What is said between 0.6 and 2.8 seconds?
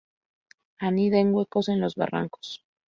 Anida en huecos en los barrancos.